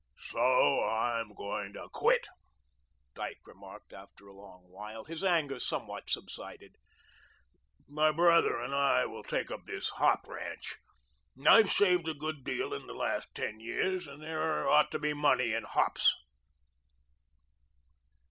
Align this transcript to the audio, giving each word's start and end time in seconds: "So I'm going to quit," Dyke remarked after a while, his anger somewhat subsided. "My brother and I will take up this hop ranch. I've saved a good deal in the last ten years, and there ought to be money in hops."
"So 0.17 0.83
I'm 0.83 1.31
going 1.35 1.73
to 1.73 1.87
quit," 1.91 2.25
Dyke 3.13 3.41
remarked 3.45 3.93
after 3.93 4.27
a 4.27 4.33
while, 4.33 5.03
his 5.03 5.23
anger 5.23 5.59
somewhat 5.59 6.09
subsided. 6.09 6.75
"My 7.87 8.11
brother 8.11 8.59
and 8.59 8.73
I 8.73 9.05
will 9.05 9.21
take 9.21 9.51
up 9.51 9.65
this 9.65 9.89
hop 9.89 10.27
ranch. 10.27 10.79
I've 11.47 11.71
saved 11.71 12.07
a 12.07 12.15
good 12.15 12.43
deal 12.43 12.73
in 12.73 12.87
the 12.87 12.95
last 12.95 13.27
ten 13.35 13.59
years, 13.59 14.07
and 14.07 14.23
there 14.23 14.67
ought 14.67 14.89
to 14.89 14.97
be 14.97 15.13
money 15.13 15.53
in 15.53 15.65
hops." 15.65 16.15